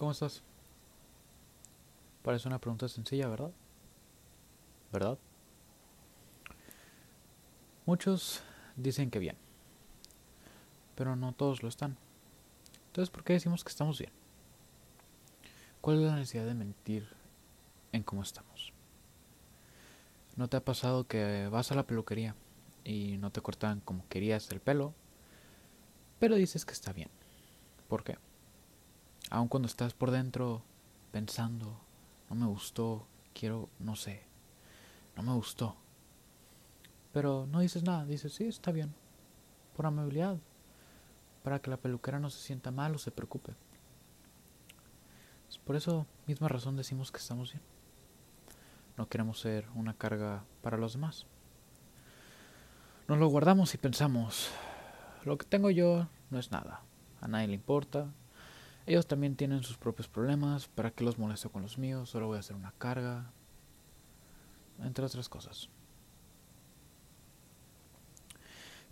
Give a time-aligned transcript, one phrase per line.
[0.00, 0.42] ¿Cómo estás?
[2.22, 3.50] Parece una pregunta sencilla, ¿verdad?
[4.90, 5.18] ¿Verdad?
[7.84, 8.42] Muchos
[8.76, 9.36] dicen que bien,
[10.94, 11.98] pero no todos lo están.
[12.86, 14.10] Entonces, ¿por qué decimos que estamos bien?
[15.82, 17.06] ¿Cuál es la necesidad de mentir
[17.92, 18.72] en cómo estamos?
[20.34, 22.34] ¿No te ha pasado que vas a la peluquería
[22.84, 24.94] y no te cortan como querías el pelo,
[26.18, 27.10] pero dices que está bien?
[27.86, 28.16] ¿Por qué?
[29.30, 30.62] Aun cuando estás por dentro
[31.12, 31.80] pensando,
[32.28, 34.24] no me gustó, quiero, no sé,
[35.16, 35.76] no me gustó.
[37.12, 38.92] Pero no dices nada, dices, sí, está bien,
[39.76, 40.38] por amabilidad,
[41.42, 43.54] para que la peluquera no se sienta mal o se preocupe.
[45.64, 47.62] Por eso, misma razón decimos que estamos bien.
[48.96, 51.26] No queremos ser una carga para los demás.
[53.06, 54.50] Nos lo guardamos y pensamos,
[55.24, 56.82] lo que tengo yo no es nada,
[57.20, 58.12] a nadie le importa,
[58.90, 60.66] ellos también tienen sus propios problemas.
[60.66, 62.10] ¿Para qué los molesto con los míos?
[62.10, 63.30] Solo voy a hacer una carga.
[64.80, 65.68] Entre otras cosas.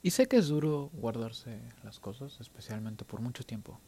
[0.00, 3.80] Y sé que es duro guardarse las cosas, especialmente por mucho tiempo.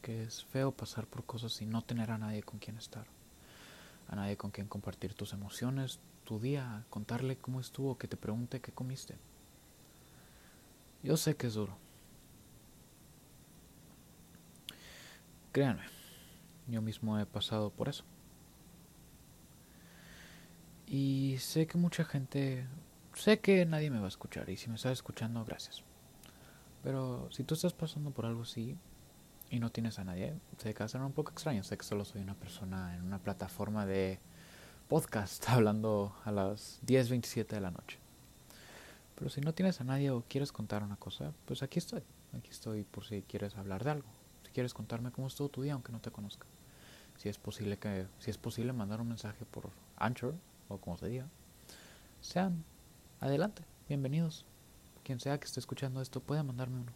[0.00, 3.06] Que es feo pasar por cosas y no tener a nadie con quien estar.
[4.08, 8.60] A nadie con quien compartir tus emociones, tu día, contarle cómo estuvo, que te pregunte
[8.60, 9.16] qué comiste.
[11.04, 11.76] Yo sé que es duro.
[15.52, 15.82] Créanme,
[16.66, 18.04] yo mismo he pasado por eso.
[20.86, 22.66] Y sé que mucha gente,
[23.12, 25.84] sé que nadie me va a escuchar y si me estás escuchando, gracias.
[26.82, 28.78] Pero si tú estás pasando por algo así
[29.50, 31.62] y no tienes a nadie, sé que va a ser un poco extraño.
[31.64, 34.20] Sé que solo soy una persona en una plataforma de
[34.88, 37.98] podcast hablando a las 10.27 de la noche.
[39.16, 42.02] Pero si no tienes a nadie o quieres contar una cosa, pues aquí estoy.
[42.32, 44.21] Aquí estoy por si quieres hablar de algo
[44.52, 46.46] quieres contarme cómo estuvo tu día aunque no te conozca.
[47.16, 50.34] Si es posible que si es posible mandar un mensaje por Anchor
[50.68, 51.26] o como se diga,
[52.20, 52.64] sean
[53.20, 54.44] adelante, bienvenidos.
[55.04, 56.92] Quien sea que esté escuchando esto puede mandarme uno.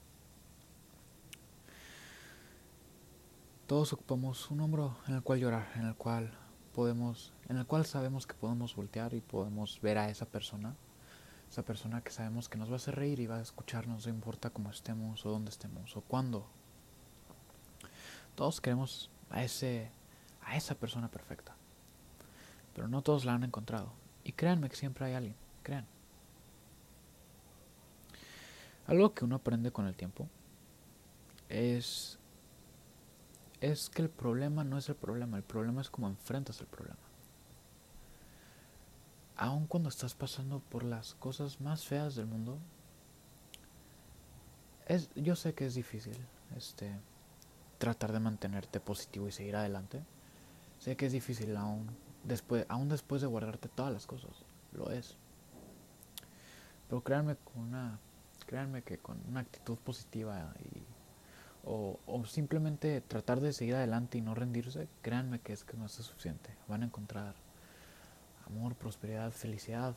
[3.67, 6.33] Todos ocupamos un hombro en el cual llorar, en el cual
[6.73, 10.77] podemos, en el cual sabemos que podemos voltear y podemos ver a esa persona,
[11.51, 14.13] esa persona que sabemos que nos va a hacer reír y va a escucharnos, no
[14.13, 16.47] importa cómo estemos o dónde estemos o cuándo
[18.37, 19.91] todos queremos a ese
[20.43, 21.57] a esa persona perfecta.
[22.75, 23.93] Pero no todos la han encontrado.
[24.23, 25.87] Y créanme que siempre hay alguien, crean.
[28.87, 30.29] Algo que uno aprende con el tiempo
[31.49, 32.19] es
[33.61, 36.99] es que el problema no es el problema, el problema es cómo enfrentas el problema.
[39.37, 42.59] Aun cuando estás pasando por las cosas más feas del mundo,
[44.87, 46.17] es, yo sé que es difícil,
[46.57, 46.95] este,
[47.79, 50.03] tratar de mantenerte positivo y seguir adelante.
[50.79, 51.87] Sé que es difícil aún
[52.25, 54.31] después, aún después de guardarte todas las cosas.
[54.73, 55.17] Lo es.
[56.89, 57.99] Pero créanme con una,
[58.47, 60.83] créanme que con una actitud positiva y,
[61.65, 65.87] o, o simplemente tratar de seguir adelante y no rendirse, créanme que es que no
[65.87, 66.51] es suficiente.
[66.69, 67.35] Van a encontrar
[68.47, 69.95] amor, prosperidad, felicidad.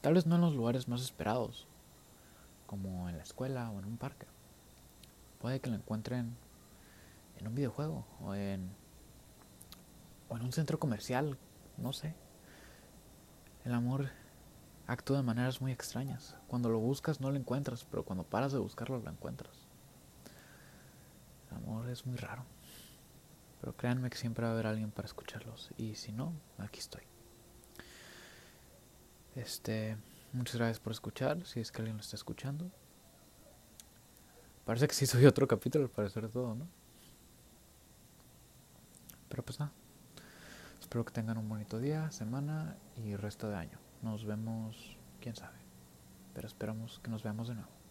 [0.00, 1.66] Tal vez no en los lugares más esperados,
[2.66, 4.26] como en la escuela o en un parque.
[5.40, 6.36] Puede que lo encuentren
[7.42, 8.70] en un videojuego o en,
[10.28, 11.36] o en un centro comercial,
[11.76, 12.14] no sé.
[13.64, 14.10] El amor
[14.86, 16.36] actúa de maneras muy extrañas.
[16.46, 19.66] Cuando lo buscas no lo encuentras, pero cuando paras de buscarlo lo encuentras.
[21.50, 22.44] El amor es muy raro.
[23.60, 25.70] Pero créanme que siempre va a haber alguien para escucharlos.
[25.76, 27.02] Y si no, aquí estoy.
[29.34, 29.96] Este,
[30.32, 32.70] muchas gracias por escuchar, si es que alguien lo está escuchando.
[34.64, 36.81] Parece que sí soy otro capítulo, al parecer todo, ¿no?
[39.32, 39.72] Pero pues nada.
[40.78, 43.78] Espero que tengan un bonito día, semana y resto de año.
[44.02, 45.56] Nos vemos, quién sabe.
[46.34, 47.81] Pero esperamos que nos veamos de nuevo.